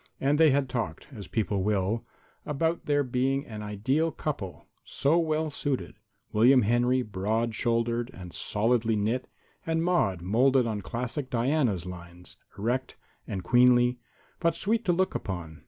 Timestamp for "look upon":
14.91-15.59